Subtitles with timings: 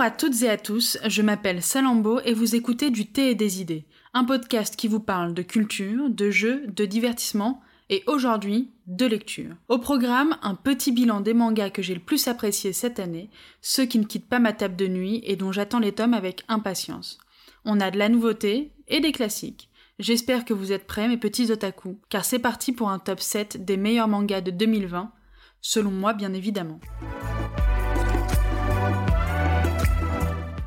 [0.00, 3.34] Bonjour à toutes et à tous, je m'appelle Salambo et vous écoutez du thé et
[3.34, 3.84] des idées,
[4.14, 7.60] un podcast qui vous parle de culture, de jeux, de divertissement
[7.90, 9.54] et aujourd'hui de lecture.
[9.68, 13.28] Au programme, un petit bilan des mangas que j'ai le plus apprécié cette année,
[13.60, 16.44] ceux qui ne quittent pas ma table de nuit et dont j'attends les tomes avec
[16.48, 17.18] impatience.
[17.66, 19.68] On a de la nouveauté et des classiques.
[19.98, 23.66] J'espère que vous êtes prêts mes petits otaku, car c'est parti pour un top 7
[23.66, 25.12] des meilleurs mangas de 2020,
[25.60, 26.80] selon moi bien évidemment.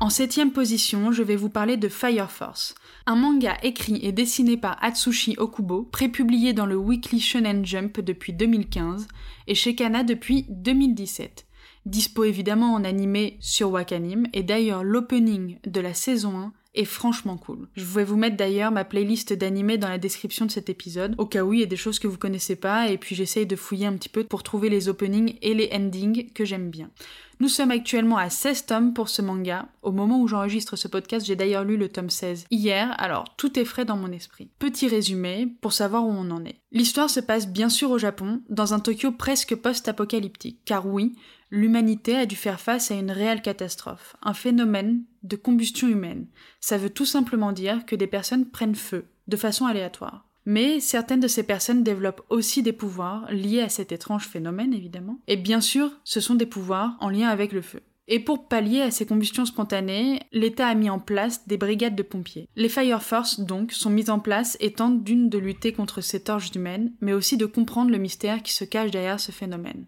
[0.04, 2.74] En septième position, je vais vous parler de Fire Force,
[3.06, 8.34] un manga écrit et dessiné par Atsushi Okubo, prépublié dans le Weekly Shonen Jump depuis
[8.34, 9.08] 2015
[9.46, 11.46] et chez Kana depuis 2017.
[11.86, 17.36] Dispo évidemment en animé sur Wakanim et d'ailleurs l'opening de la saison 1 est franchement
[17.36, 17.68] cool.
[17.74, 21.26] Je vais vous mettre d'ailleurs ma playlist d'animés dans la description de cet épisode, au
[21.26, 23.56] cas où il y a des choses que vous connaissez pas, et puis j'essaye de
[23.56, 26.90] fouiller un petit peu pour trouver les openings et les endings que j'aime bien.
[27.40, 29.66] Nous sommes actuellement à 16 tomes pour ce manga.
[29.82, 33.58] Au moment où j'enregistre ce podcast, j'ai d'ailleurs lu le tome 16 hier, alors tout
[33.58, 34.50] est frais dans mon esprit.
[34.58, 36.60] Petit résumé pour savoir où on en est.
[36.70, 41.16] L'histoire se passe bien sûr au Japon, dans un Tokyo presque post-apocalyptique, car oui,
[41.50, 46.26] l'humanité a dû faire face à une réelle catastrophe, un phénomène de combustion humaine.
[46.60, 50.26] Ça veut tout simplement dire que des personnes prennent feu, de façon aléatoire.
[50.46, 55.18] Mais certaines de ces personnes développent aussi des pouvoirs liés à cet étrange phénomène, évidemment.
[55.26, 57.80] Et bien sûr, ce sont des pouvoirs en lien avec le feu.
[58.06, 62.02] Et pour pallier à ces combustions spontanées, l'État a mis en place des brigades de
[62.02, 62.48] pompiers.
[62.54, 66.22] Les Fire Force, donc, sont mises en place et tentent d'une de lutter contre ces
[66.22, 69.86] torches humaines, mais aussi de comprendre le mystère qui se cache derrière ce phénomène.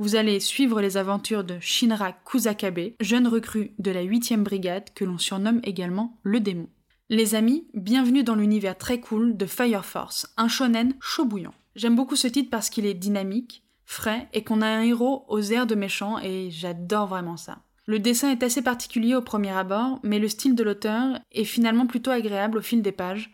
[0.00, 5.04] Vous allez suivre les aventures de Shinra Kusakabe, jeune recrue de la 8e brigade que
[5.04, 6.68] l'on surnomme également le démon.
[7.14, 11.52] Les amis, bienvenue dans l'univers très cool de Fire Force, un shonen chaud bouillant.
[11.76, 15.42] J'aime beaucoup ce titre parce qu'il est dynamique, frais et qu'on a un héros aux
[15.42, 17.58] airs de méchant et j'adore vraiment ça.
[17.84, 21.86] Le dessin est assez particulier au premier abord, mais le style de l'auteur est finalement
[21.86, 23.30] plutôt agréable au fil des pages,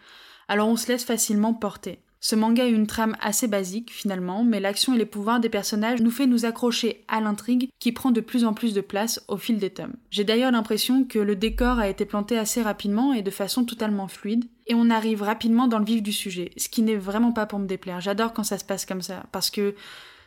[0.49, 2.01] alors on se laisse facilement porter.
[2.21, 6.01] Ce manga a une trame assez basique finalement, mais l'action et les pouvoirs des personnages
[6.01, 9.37] nous fait nous accrocher à l'intrigue qui prend de plus en plus de place au
[9.37, 9.95] fil des tomes.
[10.11, 14.09] J'ai d'ailleurs l'impression que le décor a été planté assez rapidement et de façon totalement
[14.09, 17.47] fluide, et on arrive rapidement dans le vif du sujet, ce qui n'est vraiment pas
[17.47, 18.01] pour me déplaire.
[18.01, 19.75] J'adore quand ça se passe comme ça, parce que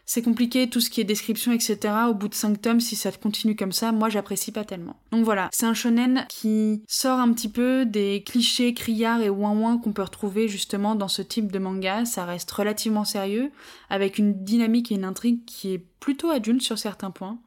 [0.06, 1.78] c'est compliqué, tout ce qui est description, etc.
[2.10, 4.98] Au bout de 5 tomes, si ça continue comme ça, moi j'apprécie pas tellement.
[5.12, 9.78] Donc voilà, c'est un shonen qui sort un petit peu des clichés criards et ouin
[9.78, 12.06] qu'on peut retrouver justement dans ce type de manga.
[12.06, 13.52] Ça reste relativement sérieux,
[13.90, 17.40] avec une dynamique et une intrigue qui est plutôt adulte sur certains points.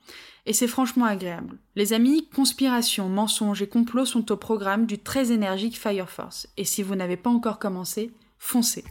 [0.46, 1.58] Et c'est franchement agréable.
[1.74, 6.48] Les amis, conspiration, mensonges et complots sont au programme du très énergique Fire Force.
[6.56, 8.84] Et si vous n'avez pas encore commencé, foncez.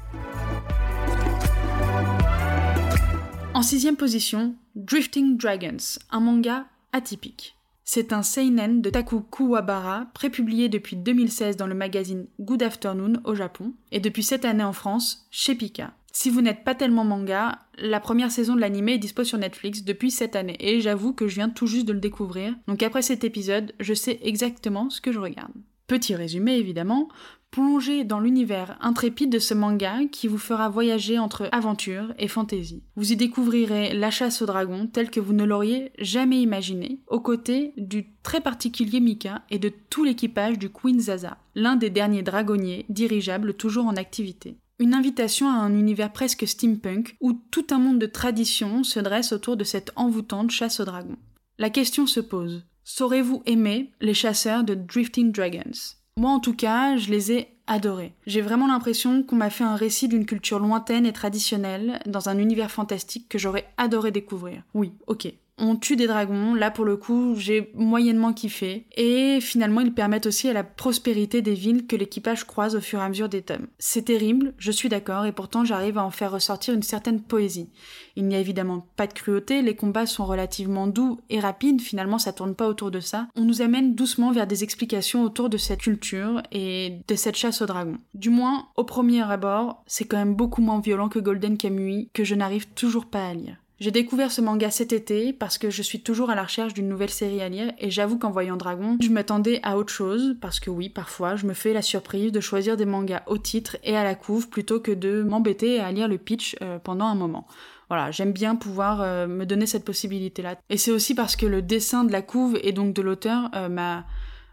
[3.63, 7.55] Sixième position, Drifting Dragons, un manga atypique.
[7.85, 13.35] C'est un seinen de Taku Kuwabara, prépublié depuis 2016 dans le magazine Good Afternoon au
[13.35, 15.93] Japon, et depuis cette année en France, chez Pika.
[16.11, 19.83] Si vous n'êtes pas tellement manga, la première saison de l'anime est dispo sur Netflix
[19.83, 23.01] depuis cette année, et j'avoue que je viens tout juste de le découvrir, donc après
[23.01, 25.53] cet épisode, je sais exactement ce que je regarde.
[25.87, 27.09] Petit résumé évidemment,
[27.53, 32.81] plongez dans l'univers intrépide de ce manga qui vous fera voyager entre aventure et fantaisie.
[32.95, 37.19] Vous y découvrirez la chasse aux dragons telle que vous ne l'auriez jamais imaginé, aux
[37.19, 42.23] côtés du très particulier Mika et de tout l'équipage du Queen Zaza, l'un des derniers
[42.23, 44.57] dragonniers dirigeables toujours en activité.
[44.79, 49.31] Une invitation à un univers presque steampunk où tout un monde de traditions se dresse
[49.31, 51.19] autour de cette envoûtante chasse aux dragons.
[51.59, 52.65] La question se pose.
[52.83, 56.01] Saurez-vous aimer les chasseurs de Drifting Dragons?
[56.17, 58.13] Moi en tout cas, je les ai adorés.
[58.27, 62.37] J'ai vraiment l'impression qu'on m'a fait un récit d'une culture lointaine et traditionnelle dans un
[62.37, 64.63] univers fantastique que j'aurais adoré découvrir.
[64.73, 69.81] Oui, ok, on tue des dragons, là pour le coup j'ai moyennement kiffé, et finalement
[69.81, 73.09] ils permettent aussi à la prospérité des villes que l'équipage croise au fur et à
[73.09, 73.67] mesure des tomes.
[73.77, 77.69] C'est terrible, je suis d'accord, et pourtant j'arrive à en faire ressortir une certaine poésie.
[78.15, 82.19] Il n'y a évidemment pas de cruauté, les combats sont relativement doux et rapides, finalement
[82.19, 83.27] ça tourne pas autour de ça.
[83.35, 87.61] On nous amène doucement vers des explications autour de cette culture et de cette chasse
[87.61, 87.97] aux dragons.
[88.13, 92.23] Du moins, au premier abord, c'est quand même beaucoup moins violent que Golden Kamuy, que
[92.23, 93.57] je n'arrive toujours pas à lire.
[93.83, 96.87] J'ai découvert ce manga cet été parce que je suis toujours à la recherche d'une
[96.87, 100.61] nouvelle série à lire et j'avoue qu'en voyant Dragon, je m'attendais à autre chose parce
[100.61, 103.97] que oui, parfois, je me fais la surprise de choisir des mangas au titre et
[103.97, 107.45] à la couve plutôt que de m'embêter à lire le pitch euh, pendant un moment.
[107.89, 110.55] Voilà, j'aime bien pouvoir euh, me donner cette possibilité-là.
[110.69, 113.67] Et c'est aussi parce que le dessin de la couve et donc de l'auteur euh,
[113.67, 114.05] m'a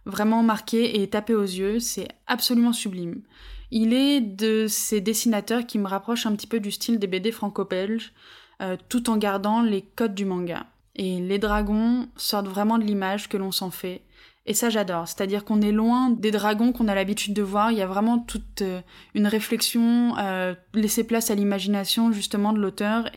[0.07, 3.23] vraiment marqué et tapé aux yeux, c'est absolument sublime.
[3.71, 7.31] Il est de ces dessinateurs qui me rapprochent un petit peu du style des BD
[7.31, 8.13] franco-belges,
[8.61, 10.67] euh, tout en gardant les codes du manga.
[10.97, 14.03] Et les dragons sortent vraiment de l'image que l'on s'en fait,
[14.47, 15.07] Et ça, j'adore.
[15.07, 17.71] C'est-à-dire qu'on est loin des dragons qu'on a l'habitude de voir.
[17.71, 18.81] Il y a vraiment toute euh,
[19.15, 23.09] une réflexion, euh, laisser place à l'imagination, justement, de l'auteur.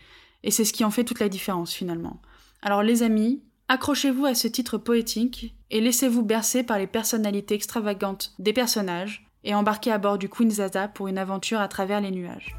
[0.43, 2.21] Et c'est ce qui en fait toute la différence, finalement.
[2.61, 8.33] Alors, les amis, accrochez-vous à ce titre poétique et laissez-vous bercer par les personnalités extravagantes
[8.39, 12.11] des personnages et embarquez à bord du Queen Zaza pour une aventure à travers les
[12.11, 12.55] nuages.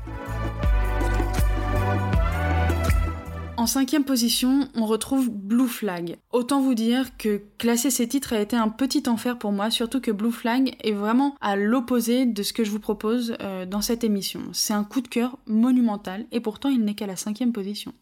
[3.64, 6.18] En cinquième position, on retrouve Blue Flag.
[6.32, 10.02] Autant vous dire que classer ces titres a été un petit enfer pour moi, surtout
[10.02, 13.80] que Blue Flag est vraiment à l'opposé de ce que je vous propose euh, dans
[13.80, 14.42] cette émission.
[14.52, 17.94] C'est un coup de cœur monumental et pourtant il n'est qu'à la cinquième position.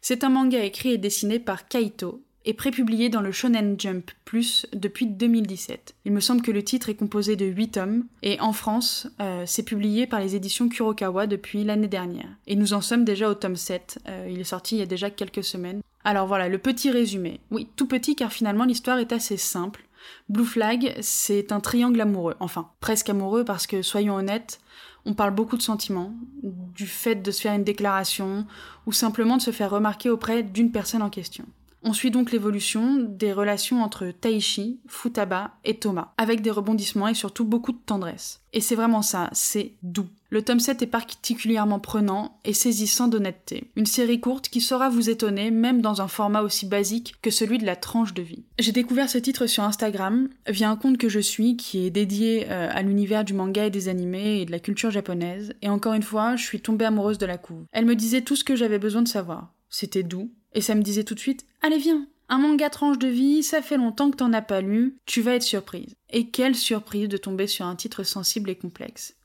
[0.00, 4.66] C'est un manga écrit et dessiné par Kaito, est prépublié dans le Shonen Jump Plus
[4.72, 5.96] depuis 2017.
[6.04, 9.42] Il me semble que le titre est composé de 8 tomes, et en France, euh,
[9.46, 12.28] c'est publié par les éditions Kurokawa depuis l'année dernière.
[12.46, 14.86] Et nous en sommes déjà au tome 7, euh, il est sorti il y a
[14.86, 15.80] déjà quelques semaines.
[16.04, 17.40] Alors voilà, le petit résumé.
[17.50, 19.84] Oui, tout petit car finalement l'histoire est assez simple.
[20.28, 24.60] Blue Flag, c'est un triangle amoureux, enfin presque amoureux parce que soyons honnêtes,
[25.04, 28.46] on parle beaucoup de sentiments, du fait de se faire une déclaration
[28.86, 31.44] ou simplement de se faire remarquer auprès d'une personne en question.
[31.88, 37.14] On suit donc l'évolution des relations entre Taishi, Futaba et Thomas, avec des rebondissements et
[37.14, 38.40] surtout beaucoup de tendresse.
[38.52, 40.08] Et c'est vraiment ça, c'est doux.
[40.30, 43.70] Le tome 7 est particulièrement prenant et saisissant d'honnêteté.
[43.76, 47.58] Une série courte qui saura vous étonner même dans un format aussi basique que celui
[47.58, 48.42] de la tranche de vie.
[48.58, 52.48] J'ai découvert ce titre sur Instagram via un compte que je suis qui est dédié
[52.50, 55.94] euh, à l'univers du manga et des animés et de la culture japonaise et encore
[55.94, 57.64] une fois, je suis tombée amoureuse de la couve.
[57.70, 59.52] Elle me disait tout ce que j'avais besoin de savoir.
[59.68, 63.08] C'était doux, et ça me disait tout de suite Allez, viens Un manga tranche de
[63.08, 65.96] vie, ça fait longtemps que t'en as pas lu, tu vas être surprise.
[66.10, 69.16] Et quelle surprise de tomber sur un titre sensible et complexe.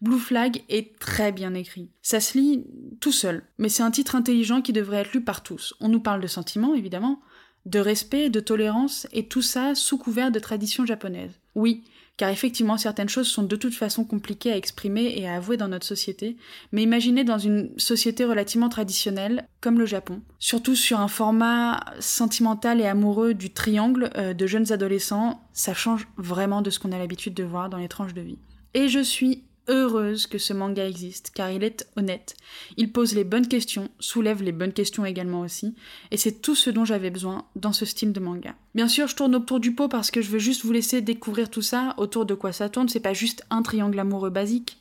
[0.00, 1.90] Blue Flag est très bien écrit.
[2.00, 2.64] Ça se lit
[3.00, 5.74] tout seul, mais c'est un titre intelligent qui devrait être lu par tous.
[5.80, 7.20] On nous parle de sentiments, évidemment,
[7.66, 11.40] de respect, de tolérance, et tout ça sous couvert de tradition japonaise.
[11.56, 11.82] Oui,
[12.20, 15.68] car effectivement certaines choses sont de toute façon compliquées à exprimer et à avouer dans
[15.68, 16.36] notre société,
[16.70, 22.78] mais imaginez dans une société relativement traditionnelle comme le Japon, surtout sur un format sentimental
[22.78, 26.98] et amoureux du triangle euh, de jeunes adolescents, ça change vraiment de ce qu'on a
[26.98, 28.38] l'habitude de voir dans les tranches de vie.
[28.74, 32.36] Et je suis heureuse que ce manga existe, car il est honnête.
[32.76, 35.74] Il pose les bonnes questions, soulève les bonnes questions également aussi,
[36.10, 38.54] et c'est tout ce dont j'avais besoin dans ce style de manga.
[38.74, 41.48] Bien sûr, je tourne autour du pot parce que je veux juste vous laisser découvrir
[41.48, 44.78] tout ça, autour de quoi ça tourne, c'est pas juste un triangle amoureux basique,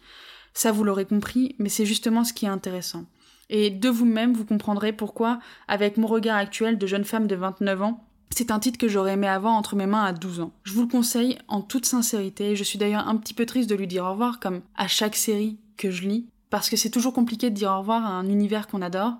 [0.54, 3.06] ça vous l'aurez compris, mais c'est justement ce qui est intéressant.
[3.50, 7.82] Et de vous-même, vous comprendrez pourquoi, avec mon regard actuel de jeune femme de 29
[7.82, 10.52] ans, c'est un titre que j'aurais aimé avoir entre mes mains à 12 ans.
[10.64, 13.76] Je vous le conseille en toute sincérité, je suis d'ailleurs un petit peu triste de
[13.76, 17.14] lui dire au revoir, comme à chaque série que je lis, parce que c'est toujours
[17.14, 19.16] compliqué de dire au revoir à un univers qu'on adore,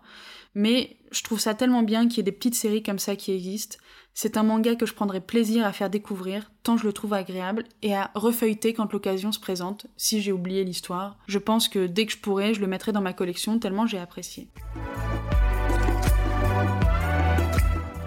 [0.56, 3.32] mais je trouve ça tellement bien qu'il y ait des petites séries comme ça qui
[3.32, 3.78] existent.
[4.14, 7.64] C'est un manga que je prendrai plaisir à faire découvrir, tant je le trouve agréable,
[7.82, 11.18] et à refeuilleter quand l'occasion se présente, si j'ai oublié l'histoire.
[11.28, 14.00] Je pense que dès que je pourrai, je le mettrai dans ma collection tellement j'ai
[14.00, 14.50] apprécié.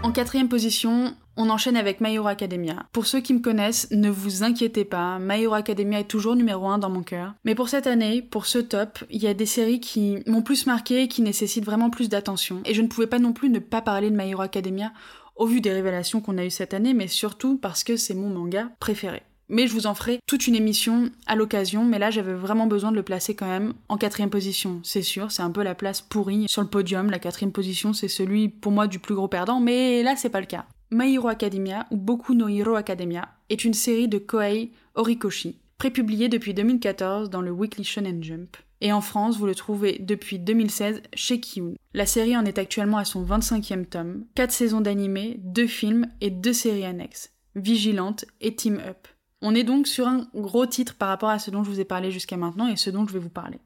[0.02, 2.87] En quatrième position, on enchaîne avec My Hero Academia.
[2.93, 6.66] Pour ceux qui me connaissent, ne vous inquiétez pas, My Hero Academia est toujours numéro
[6.66, 7.34] 1 dans mon cœur.
[7.44, 10.66] Mais pour cette année, pour ce top, il y a des séries qui m'ont plus
[10.66, 12.60] marqué et qui nécessitent vraiment plus d'attention.
[12.65, 14.93] Et je ne pouvais pas non plus ne pas parler de My Hero Academia
[15.36, 18.29] au vu des révélations qu'on a eues cette année, mais surtout parce que c'est mon
[18.29, 19.22] manga préféré.
[19.55, 22.91] Mais je vous en ferai toute une émission à l'occasion, mais là j'avais vraiment besoin
[22.91, 26.01] de le placer quand même en quatrième position, c'est sûr, c'est un peu la place
[26.01, 29.61] pourrie sur le podium, la quatrième position c'est celui pour moi du plus gros perdant,
[29.61, 30.65] mais là c'est pas le cas.
[30.91, 36.31] My Hero Academia, ou Boku no Hero Academia, est une série de Koei Horikoshi, prépubliée
[36.31, 38.56] depuis 2014 dans le Weekly Shonen Jump.
[38.81, 41.75] Et en France, vous le trouvez depuis 2016 chez Kiyun.
[41.93, 46.31] La série en est actuellement à son 25e tome, 4 saisons d'animé, 2 films et
[46.31, 49.09] 2 séries annexes, Vigilante et Team Up.
[49.44, 51.84] On est donc sur un gros titre par rapport à ce dont je vous ai
[51.84, 53.58] parlé jusqu'à maintenant et ce dont je vais vous parler.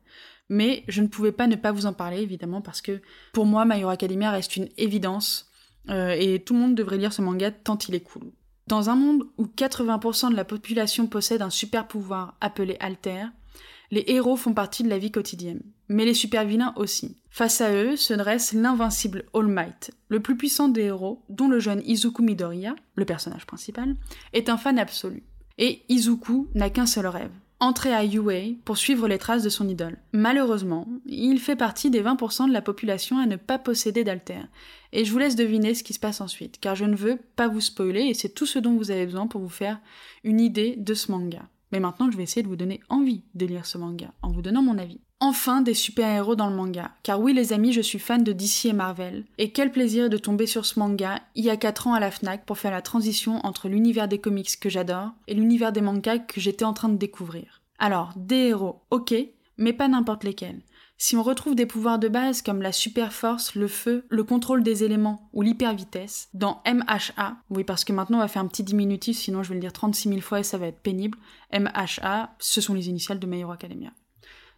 [0.49, 3.03] Mais je ne pouvais pas ne pas vous en parler, évidemment, parce que
[3.35, 5.51] pour moi, My Hero Academia reste une évidence,
[5.91, 8.33] euh, et tout le monde devrait lire ce manga tant il est cool.
[8.69, 13.27] Dans un monde où 80% de la population possède un super pouvoir appelé Alter,
[13.91, 17.19] les héros font partie de la vie quotidienne, mais les super vilains aussi.
[17.29, 21.61] Face à eux se dresse l'invincible All Might, le plus puissant des héros, dont le
[21.61, 23.95] jeune Izuku Midoriya, le personnage principal,
[24.33, 25.23] est un fan absolu
[25.59, 29.69] et Izuku n'a qu'un seul rêve, entrer à UA pour suivre les traces de son
[29.69, 29.99] idole.
[30.13, 34.39] Malheureusement, il fait partie des 20% de la population à ne pas posséder d'alter.
[34.93, 37.49] Et je vous laisse deviner ce qui se passe ensuite, car je ne veux pas
[37.49, 39.81] vous spoiler et c'est tout ce dont vous avez besoin pour vous faire
[40.25, 41.43] une idée de ce manga.
[41.73, 44.43] Mais maintenant, je vais essayer de vous donner envie de lire ce manga, en vous
[44.43, 45.01] donnant mon avis.
[45.19, 46.91] Enfin des super-héros dans le manga.
[47.03, 49.25] Car oui les amis, je suis fan de DC et Marvel.
[49.39, 52.11] Et quel plaisir de tomber sur ce manga il y a 4 ans à la
[52.11, 56.19] FNAC pour faire la transition entre l'univers des comics que j'adore et l'univers des mangas
[56.19, 57.63] que j'étais en train de découvrir.
[57.79, 59.15] Alors, des héros, ok,
[59.57, 60.61] mais pas n'importe lesquels.
[60.99, 64.63] Si on retrouve des pouvoirs de base comme la super force, le feu, le contrôle
[64.63, 68.65] des éléments ou l'hypervitesse dans MHA, oui parce que maintenant on va faire un petit
[68.65, 71.19] diminutif, sinon je vais le dire 36 000 fois et ça va être pénible,
[71.53, 73.93] MHA, ce sont les initiales de My Hero Academia.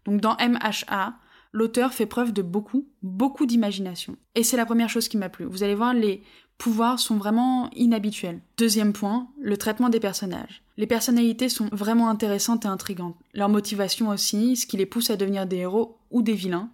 [0.09, 1.19] Donc dans MHA,
[1.53, 4.17] l'auteur fait preuve de beaucoup, beaucoup d'imagination.
[4.35, 5.45] Et c'est la première chose qui m'a plu.
[5.45, 6.23] Vous allez voir, les
[6.57, 8.41] pouvoirs sont vraiment inhabituels.
[8.57, 10.63] Deuxième point, le traitement des personnages.
[10.79, 13.17] Les personnalités sont vraiment intéressantes et intrigantes.
[13.35, 16.71] Leur motivation aussi, ce qui les pousse à devenir des héros ou des vilains.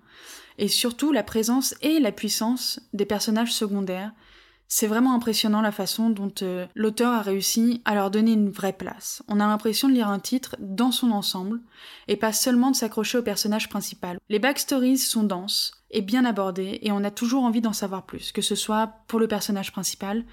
[0.58, 4.12] Et surtout la présence et la puissance des personnages secondaires
[4.68, 8.72] c'est vraiment impressionnant la façon dont euh, l'auteur a réussi à leur donner une vraie
[8.72, 9.22] place.
[9.28, 11.60] On a l'impression de lire un titre dans son ensemble
[12.08, 14.18] et pas seulement de s'accrocher au personnage principal.
[14.28, 18.32] Les backstories sont denses et bien abordées et on a toujours envie d'en savoir plus,
[18.32, 20.24] que ce soit pour le personnage principal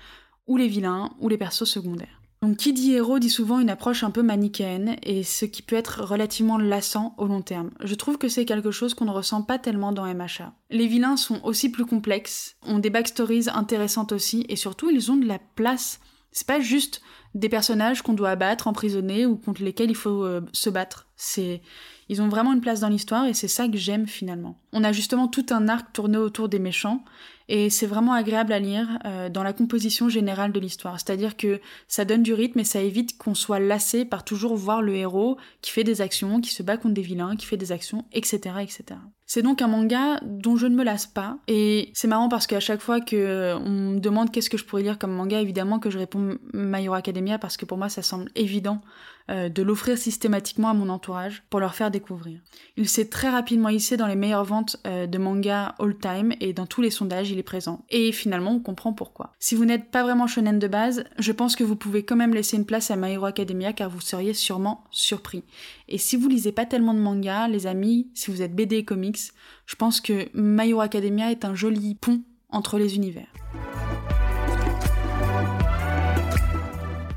[0.48, 2.21] ou les vilains ou les persos secondaires.
[2.42, 5.76] Donc qui dit héros dit souvent une approche un peu manichéenne et ce qui peut
[5.76, 7.70] être relativement lassant au long terme.
[7.84, 10.52] Je trouve que c'est quelque chose qu'on ne ressent pas tellement dans MHA.
[10.72, 15.18] Les vilains sont aussi plus complexes, ont des backstories intéressantes aussi et surtout ils ont
[15.18, 16.00] de la place.
[16.32, 17.04] C'est pas juste
[17.36, 21.08] des personnages qu'on doit abattre, emprisonner ou contre lesquels il faut euh, se battre.
[21.16, 21.62] C'est
[22.10, 24.60] ils ont vraiment une place dans l'histoire et c'est ça que j'aime finalement.
[24.74, 27.06] On a justement tout un arc tourné autour des méchants
[27.48, 31.00] et c'est vraiment agréable à lire euh, dans la composition générale de l'histoire.
[31.00, 34.82] C'est-à-dire que ça donne du rythme et ça évite qu'on soit lassé par toujours voir
[34.82, 37.72] le héros qui fait des actions, qui se bat contre des vilains, qui fait des
[37.72, 38.56] actions, etc.
[38.62, 39.00] etc.
[39.34, 42.60] C'est donc un manga dont je ne me lasse pas et c'est marrant parce qu'à
[42.60, 45.80] chaque fois que euh, on me demande qu'est-ce que je pourrais lire comme manga, évidemment
[45.80, 48.82] que je réponds My Academia parce que pour moi ça semble évident
[49.30, 52.42] euh, de l'offrir systématiquement à mon entourage pour leur faire découvrir.
[52.76, 56.66] Il s'est très rapidement hissé dans les meilleures ventes de manga all time et dans
[56.66, 57.86] tous les sondages il est présent.
[57.90, 59.32] Et finalement, on comprend pourquoi.
[59.40, 62.34] Si vous n'êtes pas vraiment shonen de base, je pense que vous pouvez quand même
[62.34, 65.46] laisser une place à My Academia car vous seriez sûrement surpris.
[65.94, 68.86] Et si vous lisez pas tellement de manga, les amis, si vous êtes BD et
[68.86, 69.20] comics,
[69.66, 73.28] je pense que My Hero Academia est un joli pont entre les univers.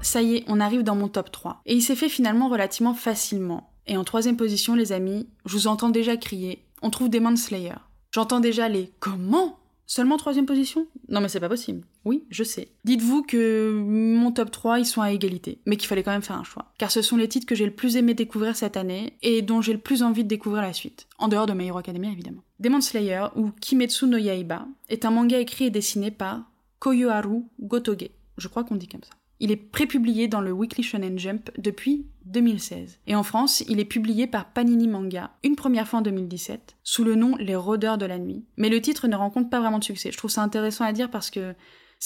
[0.02, 1.62] Ça y est, on arrive dans mon top 3.
[1.66, 3.70] Et il s'est fait finalement relativement facilement.
[3.86, 7.76] Et en troisième position, les amis, je vous entends déjà crier, on trouve Demon Slayer.
[8.10, 9.56] J'entends déjà les comment?
[9.86, 10.88] Seulement troisième position?
[11.08, 11.84] Non mais c'est pas possible.
[12.04, 12.68] Oui, je sais.
[12.84, 16.36] Dites-vous que mon top 3, ils sont à égalité, mais qu'il fallait quand même faire
[16.36, 16.72] un choix.
[16.78, 19.62] Car ce sont les titres que j'ai le plus aimé découvrir cette année, et dont
[19.62, 21.06] j'ai le plus envie de découvrir la suite.
[21.18, 22.42] En dehors de My Hero Academia, évidemment.
[22.60, 26.42] Demon Slayer, ou Kimetsu no Yaiba, est un manga écrit et dessiné par
[26.78, 28.10] Koyoharu Gotoge.
[28.36, 29.14] Je crois qu'on dit comme ça.
[29.40, 33.00] Il est prépublié dans le Weekly Shonen Jump depuis 2016.
[33.06, 37.04] Et en France, il est publié par Panini Manga, une première fois en 2017, sous
[37.04, 38.44] le nom Les Rôdeurs de la Nuit.
[38.56, 40.12] Mais le titre ne rencontre pas vraiment de succès.
[40.12, 41.54] Je trouve ça intéressant à dire parce que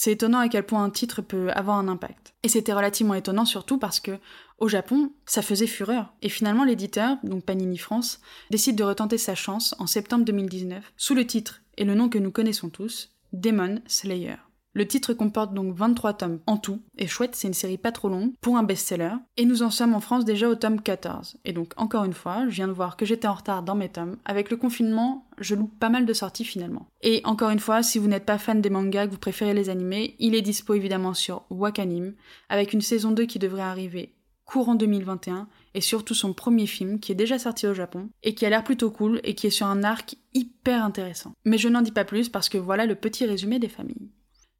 [0.00, 2.32] c'est étonnant à quel point un titre peut avoir un impact.
[2.44, 4.20] Et c'était relativement étonnant surtout parce que
[4.58, 6.14] au Japon, ça faisait fureur.
[6.22, 11.16] Et finalement, l'éditeur, donc Panini France, décide de retenter sa chance en septembre 2019 sous
[11.16, 14.36] le titre et le nom que nous connaissons tous, Demon Slayer.
[14.78, 18.08] Le titre comporte donc 23 tomes en tout, et chouette, c'est une série pas trop
[18.08, 21.38] longue pour un best-seller, et nous en sommes en France déjà au tome 14.
[21.44, 23.88] Et donc, encore une fois, je viens de voir que j'étais en retard dans mes
[23.88, 24.18] tomes.
[24.24, 26.86] Avec le confinement, je loupe pas mal de sorties finalement.
[27.02, 29.68] Et encore une fois, si vous n'êtes pas fan des mangas, que vous préférez les
[29.68, 32.14] animés, il est dispo évidemment sur Wakanim,
[32.48, 37.10] avec une saison 2 qui devrait arriver courant 2021, et surtout son premier film qui
[37.10, 39.66] est déjà sorti au Japon, et qui a l'air plutôt cool, et qui est sur
[39.66, 41.32] un arc hyper intéressant.
[41.44, 44.08] Mais je n'en dis pas plus parce que voilà le petit résumé des familles.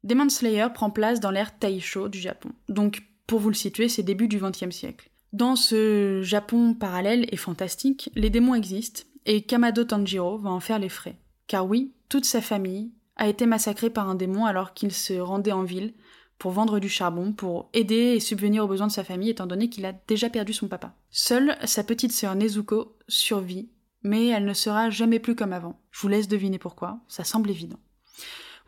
[0.03, 2.49] Demon Slayer prend place dans l'ère Taisho du Japon.
[2.69, 5.09] Donc, pour vous le situer, c'est début du XXe siècle.
[5.33, 10.79] Dans ce Japon parallèle et fantastique, les démons existent, et Kamado Tanjiro va en faire
[10.79, 11.17] les frais.
[11.47, 15.51] Car oui, toute sa famille a été massacrée par un démon alors qu'il se rendait
[15.51, 15.93] en ville
[16.39, 19.69] pour vendre du charbon, pour aider et subvenir aux besoins de sa famille étant donné
[19.69, 20.95] qu'il a déjà perdu son papa.
[21.11, 23.69] Seule sa petite sœur Nezuko survit,
[24.03, 25.79] mais elle ne sera jamais plus comme avant.
[25.91, 27.79] Je vous laisse deviner pourquoi, ça semble évident.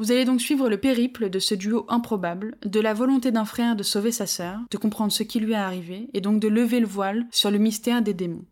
[0.01, 3.75] Vous allez donc suivre le périple de ce duo improbable, de la volonté d'un frère
[3.75, 6.79] de sauver sa sœur, de comprendre ce qui lui est arrivé, et donc de lever
[6.79, 8.43] le voile sur le mystère des démons.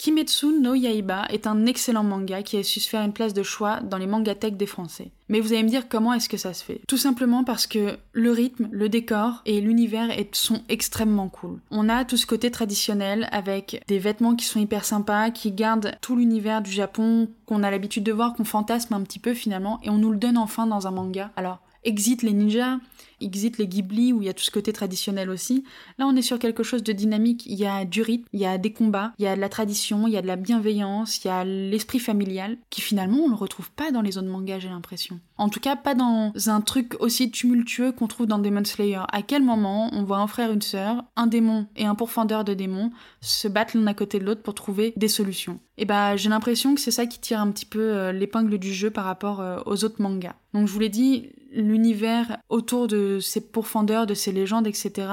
[0.00, 3.42] Kimetsu no Yaiba est un excellent manga qui a su se faire une place de
[3.42, 5.10] choix dans les mangathèques des Français.
[5.28, 6.80] Mais vous allez me dire comment est-ce que ça se fait?
[6.88, 11.60] Tout simplement parce que le rythme, le décor et l'univers sont extrêmement cool.
[11.70, 15.92] On a tout ce côté traditionnel avec des vêtements qui sont hyper sympas, qui gardent
[16.00, 19.80] tout l'univers du Japon qu'on a l'habitude de voir, qu'on fantasme un petit peu finalement,
[19.82, 21.30] et on nous le donne enfin dans un manga.
[21.36, 22.78] Alors, exit les ninjas,
[23.20, 25.64] exit les Ghibli où il y a tout ce côté traditionnel aussi.
[25.98, 27.46] Là, on est sur quelque chose de dynamique.
[27.46, 29.48] Il y a du rythme, il y a des combats, il y a de la
[29.48, 33.28] tradition, il y a de la bienveillance, il y a l'esprit familial qui finalement on
[33.28, 35.20] le retrouve pas dans les autres mangas, j'ai l'impression.
[35.40, 39.00] En tout cas, pas dans un truc aussi tumultueux qu'on trouve dans Demon Slayer.
[39.10, 42.52] À quel moment on voit un frère, une sœur, un démon et un pourfendeur de
[42.52, 42.90] démons
[43.22, 45.58] se battre l'un à côté de l'autre pour trouver des solutions?
[45.78, 48.70] Et bah, j'ai l'impression que c'est ça qui tire un petit peu euh, l'épingle du
[48.70, 50.34] jeu par rapport euh, aux autres mangas.
[50.52, 55.08] Donc je vous l'ai dit, l'univers autour de ces pourfendeurs, de ces légendes, etc.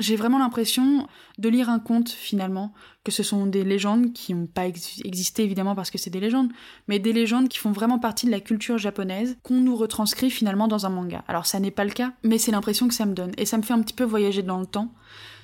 [0.00, 2.72] J'ai vraiment l'impression de lire un conte finalement,
[3.04, 6.50] que ce sont des légendes qui n'ont pas existé évidemment parce que c'est des légendes,
[6.88, 10.68] mais des légendes qui font vraiment partie de la culture japonaise, qu'on nous retranscrit finalement
[10.68, 11.22] dans un manga.
[11.28, 13.58] Alors ça n'est pas le cas, mais c'est l'impression que ça me donne, et ça
[13.58, 14.92] me fait un petit peu voyager dans le temps,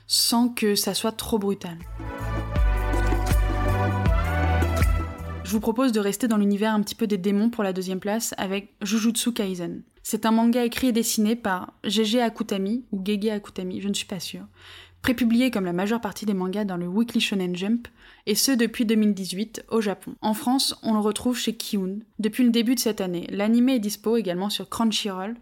[0.06, 1.76] sans que ça soit trop brutal.
[5.46, 8.00] Je vous propose de rester dans l'univers un petit peu des démons pour la deuxième
[8.00, 9.82] place avec Jujutsu Kaisen.
[10.02, 14.08] C'est un manga écrit et dessiné par Gege Akutami ou Gege Akutami, je ne suis
[14.08, 14.44] pas sûre,
[15.02, 17.86] prépublié comme la majeure partie des mangas dans le Weekly Shonen Jump,
[18.26, 20.16] et ce depuis 2018 au Japon.
[20.20, 23.28] En France, on le retrouve chez Kiun depuis le début de cette année.
[23.30, 25.36] L'anime est dispo également sur Crunchyroll,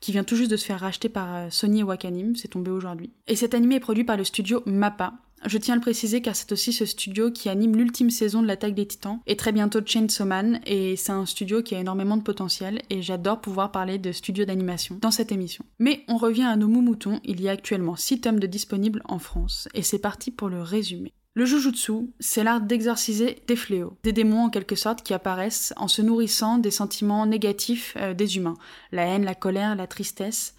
[0.00, 2.70] qui vient tout juste de se faire racheter par euh, Sony et Wakanim, c'est tombé
[2.70, 3.10] aujourd'hui.
[3.28, 5.12] Et cet anime est produit par le studio MAPPA,
[5.46, 8.46] je tiens à le préciser car c'est aussi ce studio qui anime l'ultime saison de
[8.46, 12.16] l'attaque des titans et très bientôt Chainsaw Man et c'est un studio qui a énormément
[12.16, 15.64] de potentiel et j'adore pouvoir parler de studio d'animation dans cette émission.
[15.78, 19.18] Mais on revient à nos moutons, il y a actuellement 6 tomes de disponibles en
[19.18, 21.12] France et c'est parti pour le résumé.
[21.34, 25.86] Le jujutsu, c'est l'art d'exorciser des fléaux, des démons en quelque sorte qui apparaissent en
[25.86, 28.56] se nourrissant des sentiments négatifs euh, des humains,
[28.90, 30.54] la haine, la colère, la tristesse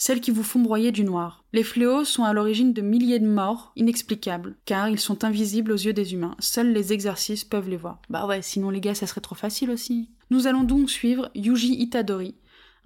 [0.00, 1.44] celles qui vous font broyer du noir.
[1.52, 5.76] Les fléaux sont à l'origine de milliers de morts inexplicables, car ils sont invisibles aux
[5.76, 6.36] yeux des humains.
[6.38, 8.00] Seuls les exercices peuvent les voir.
[8.08, 10.08] Bah ouais, sinon les gars, ça serait trop facile aussi.
[10.30, 12.34] Nous allons donc suivre Yuji Itadori,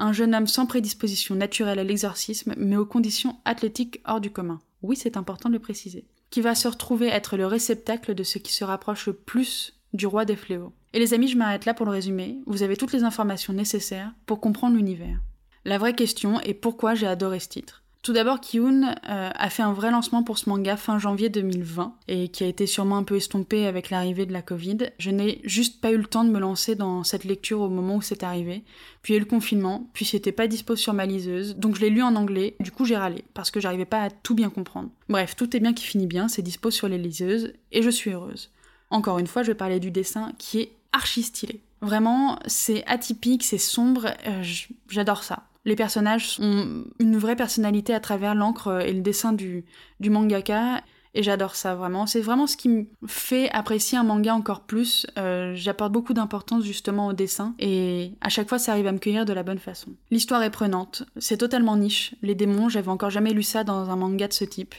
[0.00, 4.61] un jeune homme sans prédisposition naturelle à l'exorcisme, mais aux conditions athlétiques hors du commun.
[4.83, 6.09] Oui, c'est important de le préciser.
[6.30, 10.09] Qui va se retrouver être le réceptacle de ce qui se rapproche le plus du
[10.09, 10.73] roi des fléaux.
[10.92, 12.40] Et les amis, je m'arrête là pour le résumer.
[12.47, 15.21] Vous avez toutes les informations nécessaires pour comprendre l'univers.
[15.64, 17.85] La vraie question est pourquoi j'ai adoré ce titre.
[18.03, 21.94] Tout d'abord, Kiun euh, a fait un vrai lancement pour ce manga fin janvier 2020
[22.07, 24.77] et qui a été sûrement un peu estompé avec l'arrivée de la Covid.
[24.98, 27.96] Je n'ai juste pas eu le temps de me lancer dans cette lecture au moment
[27.96, 28.62] où c'est arrivé.
[29.00, 31.77] Puis il y a eu le confinement, puis c'était pas dispo sur ma liseuse, donc
[31.77, 32.57] je l'ai lu en anglais.
[32.61, 34.90] Du coup, j'ai râlé parce que j'arrivais pas à tout bien comprendre.
[35.09, 38.11] Bref, tout est bien qui finit bien, c'est dispo sur les liseuses et je suis
[38.11, 38.50] heureuse.
[38.90, 41.62] Encore une fois, je vais parler du dessin qui est archi stylé.
[41.81, 44.42] Vraiment, c'est atypique, c'est sombre, euh,
[44.90, 45.44] j'adore ça.
[45.64, 49.64] Les personnages ont une vraie personnalité à travers l'encre et le dessin du,
[50.00, 50.83] du mangaka.
[51.16, 52.07] Et j'adore ça vraiment.
[52.07, 55.07] C'est vraiment ce qui me fait apprécier un manga encore plus.
[55.16, 58.98] Euh, j'apporte beaucoup d'importance justement au dessin et à chaque fois ça arrive à me
[58.98, 59.92] cueillir de la bonne façon.
[60.11, 61.05] L'histoire est prenante.
[61.18, 62.16] C'est totalement niche.
[62.22, 64.74] Les démons, j'avais encore jamais lu ça dans un manga de ce type.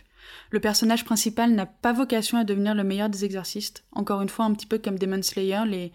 [0.49, 3.85] Le personnage principal n'a pas vocation à devenir le meilleur des exorcistes.
[3.93, 5.91] Encore une fois, un petit peu comme Demon Slayer, les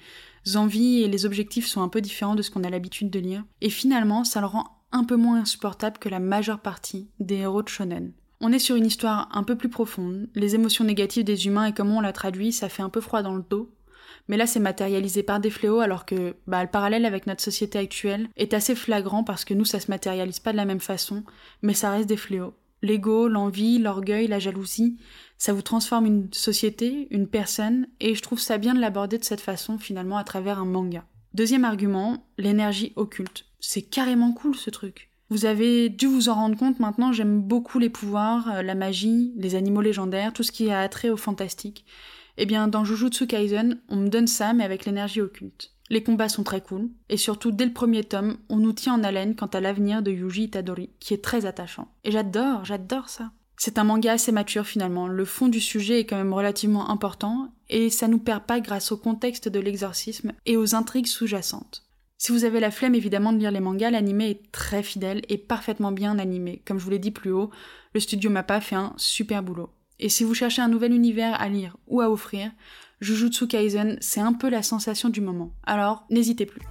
[0.57, 3.44] envies et les objectifs sont un peu différents de ce qu'on a l'habitude de lire.
[3.61, 7.62] Et finalement, ça le rend un peu moins insupportable que la majeure partie des héros
[7.62, 8.12] de shonen.
[8.40, 11.74] On est sur une histoire un peu plus profonde, les émotions négatives des humains et
[11.74, 13.70] comment on la traduit, ça fait un peu froid dans le dos.
[14.29, 17.79] Mais là, c'est matérialisé par des fléaux, alors que bah, le parallèle avec notre société
[17.79, 21.24] actuelle est assez flagrant parce que nous, ça se matérialise pas de la même façon,
[21.62, 22.55] mais ça reste des fléaux.
[22.83, 24.96] L'ego, l'envie, l'orgueil, la jalousie,
[25.37, 29.24] ça vous transforme une société, une personne, et je trouve ça bien de l'aborder de
[29.24, 31.05] cette façon finalement à travers un manga.
[31.32, 33.46] Deuxième argument, l'énergie occulte.
[33.60, 35.10] C'est carrément cool ce truc.
[35.28, 39.32] Vous avez dû vous en rendre compte maintenant, j'aime beaucoup les pouvoirs, euh, la magie,
[39.36, 41.84] les animaux légendaires, tout ce qui a attrait au fantastique.
[42.36, 45.72] Eh bien, dans Jujutsu Kaisen, on me donne ça, mais avec l'énergie occulte.
[45.88, 49.04] Les combats sont très cool, et surtout dès le premier tome, on nous tient en
[49.04, 51.92] haleine quant à l'avenir de Yuji Itadori, qui est très attachant.
[52.02, 53.30] Et j'adore, j'adore ça.
[53.62, 57.53] C'est un manga assez mature finalement, le fond du sujet est quand même relativement important,
[57.68, 61.87] et ça nous perd pas grâce au contexte de l'exorcisme et aux intrigues sous-jacentes.
[62.16, 65.37] Si vous avez la flemme évidemment de lire les mangas, l'anime est très fidèle et
[65.37, 66.62] parfaitement bien animé.
[66.66, 67.51] Comme je vous l'ai dit plus haut,
[67.92, 69.68] le studio Mappa fait un super boulot.
[69.99, 72.51] Et si vous cherchez un nouvel univers à lire ou à offrir,
[73.03, 75.53] Jujutsu Kaisen, c'est un peu la sensation du moment.
[75.64, 76.62] Alors, n'hésitez plus.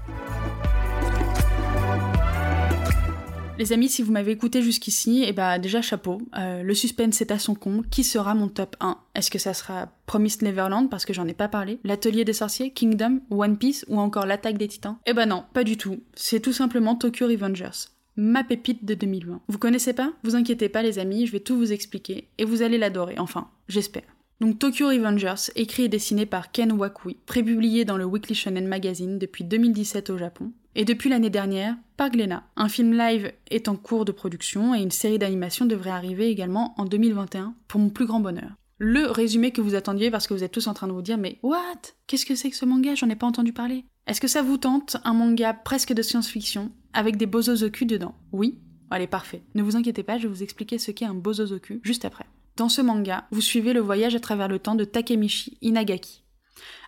[3.60, 6.22] Les amis, si vous m'avez écouté jusqu'ici, eh bah déjà chapeau.
[6.38, 7.86] Euh, le suspense est à son comble.
[7.90, 11.34] Qui sera mon top 1 Est-ce que ça sera Promised Neverland parce que j'en ai
[11.34, 11.78] pas parlé?
[11.84, 14.96] L'Atelier des sorciers, Kingdom, One Piece ou encore L'Attaque des Titans?
[15.06, 16.00] Eh bah non, pas du tout.
[16.16, 17.90] C'est tout simplement Tokyo Revengers.
[18.16, 19.42] Ma pépite de 2020.
[19.50, 20.14] Vous connaissez pas?
[20.24, 23.50] Vous inquiétez pas les amis, je vais tout vous expliquer et vous allez l'adorer, enfin,
[23.68, 24.04] j'espère.
[24.40, 29.20] Donc Tokyo Revengers, écrit et dessiné par Ken Wakui, prépublié dans le Weekly Shonen Magazine
[29.20, 32.46] depuis 2017 au Japon, et depuis l'année dernière par Glénat.
[32.56, 36.74] Un film live est en cours de production et une série d'animation devrait arriver également
[36.78, 38.52] en 2021, pour mon plus grand bonheur.
[38.78, 41.18] Le résumé que vous attendiez parce que vous êtes tous en train de vous dire
[41.18, 41.82] mais what?
[42.08, 42.96] Qu'est-ce que c'est que ce manga?
[42.96, 43.84] J'en ai pas entendu parler.
[44.08, 48.16] Est-ce que ça vous tente un manga presque de science-fiction avec des bozozoku dedans?
[48.32, 48.60] Oui?
[48.90, 49.44] Allez, parfait.
[49.56, 52.26] Ne vous inquiétez pas, je vais vous expliquer ce qu'est un bozozoku juste après.
[52.56, 56.24] Dans ce manga, vous suivez le voyage à travers le temps de Takemichi Inagaki.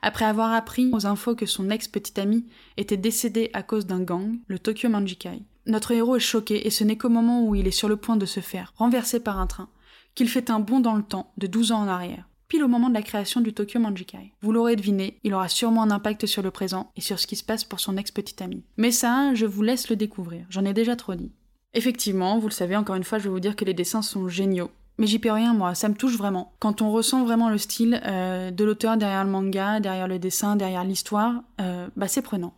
[0.02, 2.46] Après avoir appris aux infos que son ex-petite amie
[2.78, 6.84] était décédée à cause d'un gang, le Tokyo Manjikai, notre héros est choqué et ce
[6.84, 9.48] n'est qu'au moment où il est sur le point de se faire renverser par un
[9.48, 9.70] train
[10.16, 12.90] qu'il fait un bond dans le temps de 12 ans en arrière, pile au moment
[12.90, 14.34] de la création du Tokyo Manjikai.
[14.42, 17.38] Vous l'aurez deviné, il aura sûrement un impact sur le présent et sur ce qui
[17.38, 18.64] se passe pour son ex-petite amie.
[18.76, 21.32] Mais ça, je vous laisse le découvrir, j'en ai déjà trop dit.
[21.74, 24.28] Effectivement, vous le savez, encore une fois, je vais vous dire que les dessins sont
[24.28, 24.72] géniaux.
[25.02, 26.54] Mais j'y peux rien, moi, ça me touche vraiment.
[26.60, 30.56] Quand on ressent vraiment le style euh, de l'auteur derrière le manga, derrière le dessin,
[30.56, 32.54] derrière l'histoire, euh, bah c'est prenant.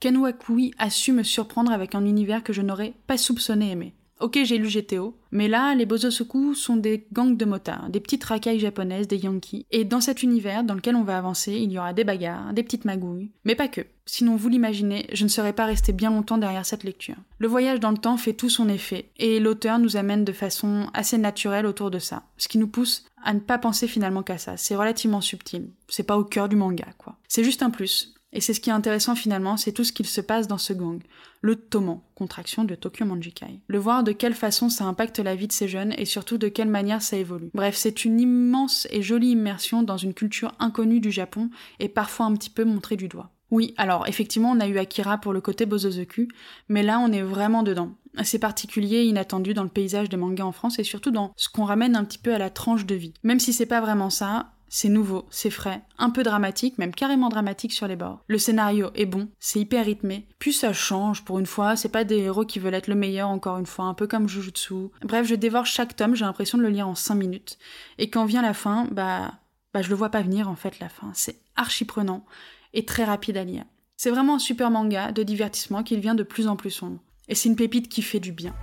[0.00, 3.92] Ken Wakui a su me surprendre avec un univers que je n'aurais pas soupçonné aimer.
[4.22, 8.22] Ok, j'ai lu GTO, mais là, les Bozosoku sont des gangs de motards, des petites
[8.22, 9.66] racailles japonaises, des Yankees.
[9.72, 12.62] Et dans cet univers dans lequel on va avancer, il y aura des bagarres, des
[12.62, 13.80] petites magouilles, mais pas que.
[14.06, 17.16] Sinon, vous l'imaginez, je ne serais pas resté bien longtemps derrière cette lecture.
[17.38, 20.86] Le voyage dans le temps fait tout son effet, et l'auteur nous amène de façon
[20.94, 24.38] assez naturelle autour de ça, ce qui nous pousse à ne pas penser finalement qu'à
[24.38, 24.56] ça.
[24.56, 25.68] C'est relativement subtil.
[25.88, 27.16] C'est pas au cœur du manga, quoi.
[27.26, 28.14] C'est juste un plus.
[28.32, 30.72] Et c'est ce qui est intéressant finalement, c'est tout ce qu'il se passe dans ce
[30.72, 31.00] gang,
[31.42, 33.60] le Toman, contraction de Tokyo Manjikai.
[33.66, 36.48] Le voir de quelle façon ça impacte la vie de ces jeunes et surtout de
[36.48, 37.50] quelle manière ça évolue.
[37.52, 42.26] Bref, c'est une immense et jolie immersion dans une culture inconnue du Japon et parfois
[42.26, 43.30] un petit peu montrée du doigt.
[43.50, 46.26] Oui, alors effectivement, on a eu Akira pour le côté Bozozoku,
[46.70, 47.92] mais là on est vraiment dedans.
[48.24, 51.64] C'est particulier, inattendu dans le paysage des mangas en France et surtout dans ce qu'on
[51.64, 53.12] ramène un petit peu à la tranche de vie.
[53.22, 57.28] Même si c'est pas vraiment ça, c'est nouveau, c'est frais, un peu dramatique, même carrément
[57.28, 58.24] dramatique sur les bords.
[58.26, 62.04] Le scénario est bon, c'est hyper rythmé, puis ça change pour une fois, c'est pas
[62.04, 64.88] des héros qui veulent être le meilleur encore une fois, un peu comme Jujutsu.
[65.02, 67.58] Bref, je dévore chaque tome, j'ai l'impression de le lire en 5 minutes.
[67.98, 69.34] Et quand vient la fin, bah,
[69.74, 72.24] bah je le vois pas venir en fait la fin, c'est archi prenant
[72.72, 73.64] et très rapide à lire.
[73.98, 76.98] C'est vraiment un super manga de divertissement qui vient de plus en plus sombre.
[77.28, 78.54] Et c'est une pépite qui fait du bien.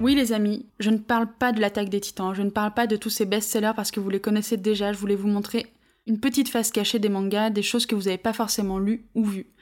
[0.00, 2.86] Oui les amis, je ne parle pas de l'attaque des titans, je ne parle pas
[2.86, 5.66] de tous ces best-sellers parce que vous les connaissez déjà, je voulais vous montrer
[6.06, 9.26] une petite face cachée des mangas, des choses que vous n'avez pas forcément lues ou
[9.26, 9.52] vues.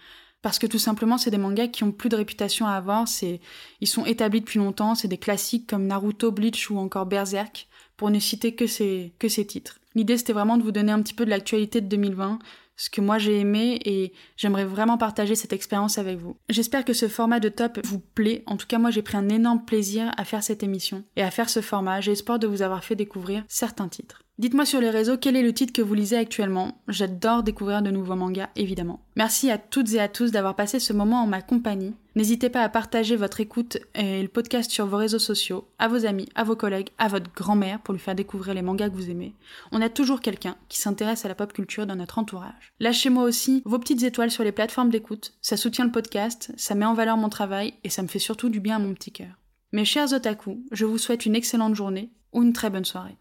[0.40, 3.40] Parce que tout simplement, c'est des mangas qui ont plus de réputation à avoir, c'est,
[3.80, 8.10] ils sont établis depuis longtemps, c'est des classiques comme Naruto, Bleach ou encore Berserk, pour
[8.10, 9.80] ne citer que ces, que ces titres.
[9.96, 12.38] L'idée c'était vraiment de vous donner un petit peu de l'actualité de 2020,
[12.78, 16.36] ce que moi j'ai aimé et j'aimerais vraiment partager cette expérience avec vous.
[16.48, 18.44] J'espère que ce format de top vous plaît.
[18.46, 21.30] En tout cas, moi j'ai pris un énorme plaisir à faire cette émission et à
[21.30, 22.00] faire ce format.
[22.00, 24.22] J'ai espoir de vous avoir fait découvrir certains titres.
[24.38, 26.80] Dites-moi sur les réseaux quel est le titre que vous lisez actuellement.
[26.86, 29.00] J'adore découvrir de nouveaux mangas, évidemment.
[29.16, 31.96] Merci à toutes et à tous d'avoir passé ce moment en ma compagnie.
[32.14, 36.06] N'hésitez pas à partager votre écoute et le podcast sur vos réseaux sociaux, à vos
[36.06, 39.10] amis, à vos collègues, à votre grand-mère pour lui faire découvrir les mangas que vous
[39.10, 39.34] aimez.
[39.72, 42.72] On a toujours quelqu'un qui s'intéresse à la pop culture dans notre entourage.
[42.78, 45.34] Lâchez-moi aussi vos petites étoiles sur les plateformes d'écoute.
[45.42, 48.50] Ça soutient le podcast, ça met en valeur mon travail et ça me fait surtout
[48.50, 49.34] du bien à mon petit cœur.
[49.72, 53.16] Mes chers otaku, je vous souhaite une excellente journée ou une très bonne soirée.